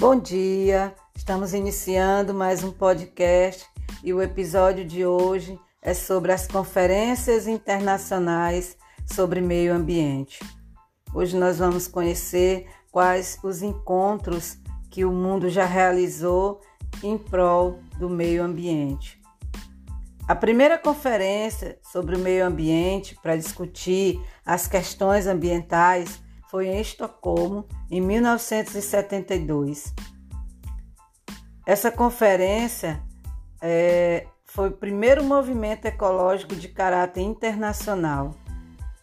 [0.00, 3.66] Bom dia, estamos iniciando mais um podcast
[4.02, 10.40] e o episódio de hoje é sobre as conferências internacionais sobre meio ambiente.
[11.12, 14.56] Hoje nós vamos conhecer quais os encontros
[14.90, 16.62] que o mundo já realizou
[17.02, 19.20] em prol do meio ambiente.
[20.26, 27.64] A primeira conferência sobre o meio ambiente para discutir as questões ambientais foi em Estocolmo
[27.88, 29.94] em 1972.
[31.64, 33.00] Essa conferência
[33.62, 38.34] é, foi o primeiro movimento ecológico de caráter internacional,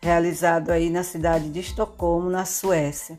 [0.00, 3.18] realizado aí na cidade de Estocolmo, na Suécia.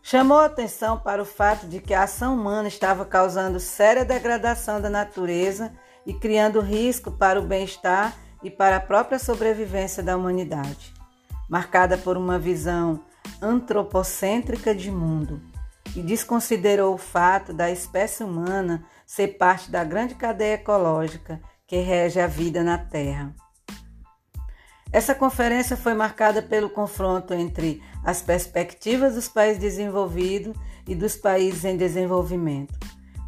[0.00, 4.88] Chamou atenção para o fato de que a ação humana estava causando séria degradação da
[4.88, 5.72] natureza
[6.06, 10.94] e criando risco para o bem-estar e para a própria sobrevivência da humanidade,
[11.48, 13.04] marcada por uma visão
[13.40, 15.40] antropocêntrica de mundo
[15.96, 22.20] e desconsiderou o fato da espécie humana ser parte da grande cadeia ecológica que rege
[22.20, 23.34] a vida na Terra.
[24.90, 31.64] Essa conferência foi marcada pelo confronto entre as perspectivas dos países desenvolvidos e dos países
[31.64, 32.78] em desenvolvimento.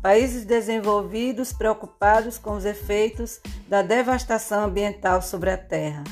[0.02, 6.02] Países desenvolvidos preocupados com os efeitos da devastação ambiental sobre a Terra.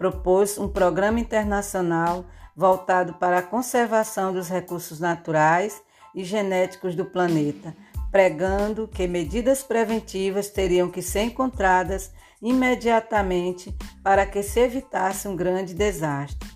[0.00, 2.24] Propôs um programa internacional
[2.56, 5.82] voltado para a conservação dos recursos naturais
[6.14, 7.76] e genéticos do planeta,
[8.10, 15.74] pregando que medidas preventivas teriam que ser encontradas imediatamente para que se evitasse um grande
[15.74, 16.48] desastre.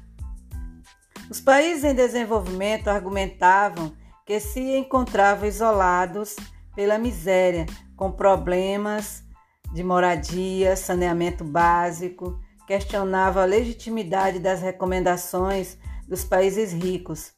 [1.30, 6.34] Os países em desenvolvimento argumentavam que se encontravam isolados
[6.74, 9.22] pela miséria, com problemas
[9.74, 15.76] de moradia, saneamento básico, questionava a legitimidade das recomendações
[16.08, 17.32] dos países ricos,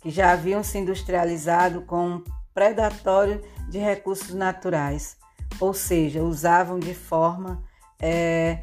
[0.00, 5.16] que já haviam se industrializado com um predatório de recursos naturais,
[5.60, 7.62] ou seja, usavam de forma
[8.00, 8.62] é,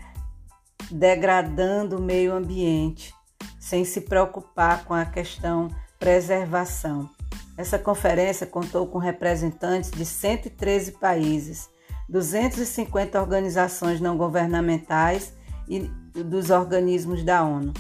[0.92, 3.14] degradando o meio ambiente,
[3.60, 5.70] sem se preocupar com a questão
[6.00, 7.10] preservação.
[7.58, 11.70] Essa conferência contou com representantes de 113 países,
[12.08, 15.34] 250 organizações não governamentais
[15.68, 17.74] e dos organismos da ONU.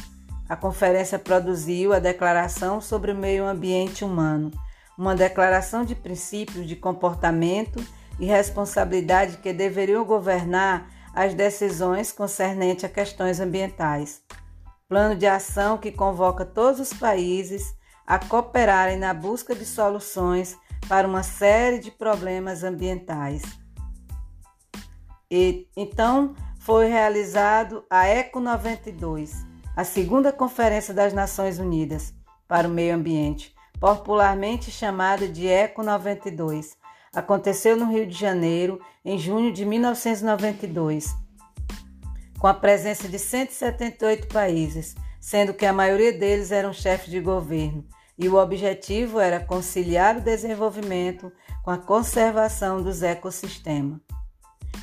[0.48, 4.52] A conferência produziu a Declaração sobre o Meio Ambiente Humano,
[4.98, 7.84] uma declaração de princípios de comportamento
[8.20, 14.22] e responsabilidade que deveriam governar as decisões concernentes a questões ambientais.
[14.88, 17.76] Plano de ação que convoca todos os países
[18.06, 20.58] a cooperarem na busca de soluções
[20.88, 23.44] para uma série de problemas ambientais.
[25.30, 26.36] E então
[26.70, 29.44] foi realizado a Eco 92,
[29.76, 32.14] a segunda Conferência das Nações Unidas
[32.48, 36.78] para o Meio Ambiente, popularmente chamada de ECO 92.
[37.12, 41.08] Aconteceu no Rio de Janeiro em junho de 1992,
[42.38, 47.84] com a presença de 178 países, sendo que a maioria deles eram chefes de governo,
[48.16, 51.32] e o objetivo era conciliar o desenvolvimento
[51.64, 54.00] com a conservação dos ecossistemas.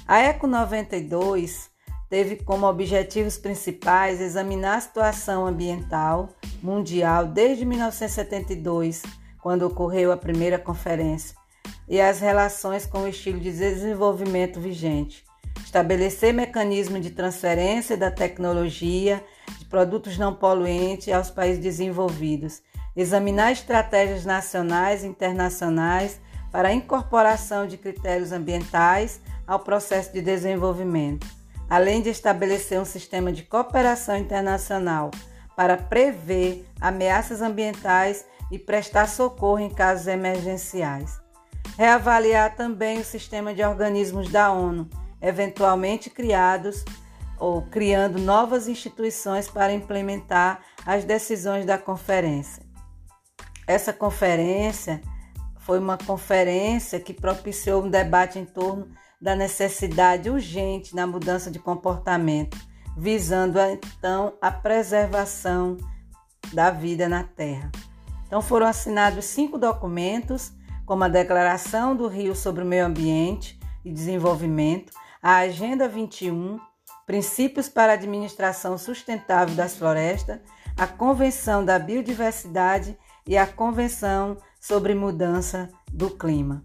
[0.04, 1.75] A ECO 92
[2.08, 6.28] teve como objetivos principais examinar a situação ambiental
[6.62, 9.02] mundial desde 1972,
[9.42, 11.36] quando ocorreu a primeira conferência,
[11.88, 15.24] e as relações com o estilo de desenvolvimento vigente,
[15.64, 19.22] estabelecer mecanismos de transferência da tecnologia
[19.58, 22.62] de produtos não poluentes aos países desenvolvidos,
[22.96, 31.35] examinar estratégias nacionais e internacionais para a incorporação de critérios ambientais ao processo de desenvolvimento
[31.68, 35.10] além de estabelecer um sistema de cooperação internacional
[35.56, 41.18] para prever ameaças ambientais e prestar socorro em casos emergenciais.
[41.76, 44.88] Reavaliar também o sistema de organismos da ONU,
[45.20, 46.84] eventualmente criados
[47.38, 52.62] ou criando novas instituições para implementar as decisões da conferência.
[53.66, 55.02] Essa conferência
[55.58, 58.88] foi uma conferência que propiciou um debate em torno
[59.26, 62.56] da necessidade urgente na mudança de comportamento,
[62.96, 65.76] visando então a preservação
[66.52, 67.72] da vida na Terra.
[68.24, 70.52] Então foram assinados cinco documentos,
[70.84, 76.60] como a Declaração do Rio sobre o Meio Ambiente e Desenvolvimento, a Agenda 21,
[77.04, 80.38] Princípios para a Administração Sustentável das Florestas,
[80.78, 82.96] a Convenção da Biodiversidade
[83.26, 86.62] e a Convenção sobre Mudança do Clima.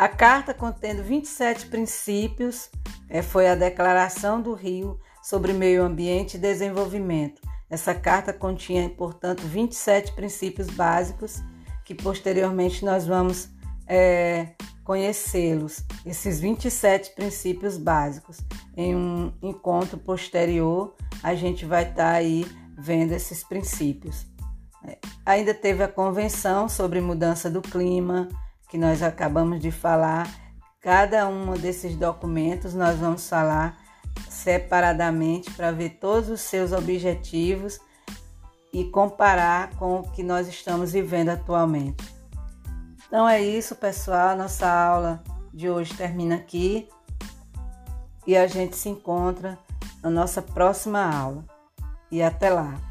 [0.00, 2.70] A carta contendo 27 princípios
[3.06, 7.42] é, foi a Declaração do Rio sobre Meio Ambiente e Desenvolvimento.
[7.68, 11.42] Essa carta continha, portanto, 27 princípios básicos
[11.84, 13.50] que posteriormente nós vamos
[13.86, 14.54] é,
[14.84, 18.38] conhecê-los, esses 27 princípios básicos.
[18.74, 22.46] Em um encontro posterior, a gente vai estar tá aí
[22.78, 24.26] vendo esses princípios.
[24.82, 24.96] É,
[25.26, 28.28] ainda teve a convenção sobre mudança do clima,
[28.70, 30.28] que nós acabamos de falar.
[30.80, 33.78] Cada um desses documentos nós vamos falar
[34.28, 37.80] separadamente para ver todos os seus objetivos
[38.72, 42.02] e comparar com o que nós estamos vivendo atualmente.
[43.06, 44.36] Então é isso, pessoal.
[44.36, 45.22] Nossa aula
[45.52, 46.88] de hoje termina aqui
[48.26, 49.58] e a gente se encontra
[50.02, 51.44] na nossa próxima aula.
[52.10, 52.89] E até lá!